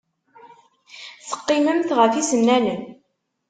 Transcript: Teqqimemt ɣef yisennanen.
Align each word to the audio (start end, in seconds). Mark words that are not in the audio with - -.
Teqqimemt 1.29 1.89
ɣef 1.97 2.13
yisennanen. 2.15 2.79